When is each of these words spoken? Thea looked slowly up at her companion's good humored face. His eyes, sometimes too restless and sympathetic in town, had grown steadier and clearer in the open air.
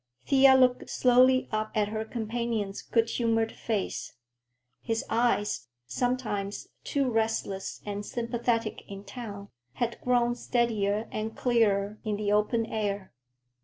Thea 0.25 0.55
looked 0.55 0.89
slowly 0.89 1.47
up 1.51 1.69
at 1.75 1.89
her 1.89 2.03
companion's 2.03 2.81
good 2.81 3.07
humored 3.07 3.51
face. 3.51 4.13
His 4.81 5.05
eyes, 5.11 5.67
sometimes 5.85 6.69
too 6.83 7.07
restless 7.11 7.83
and 7.85 8.03
sympathetic 8.03 8.81
in 8.87 9.03
town, 9.03 9.49
had 9.73 10.01
grown 10.01 10.33
steadier 10.33 11.07
and 11.11 11.37
clearer 11.37 11.99
in 12.03 12.15
the 12.17 12.31
open 12.31 12.65
air. 12.65 13.13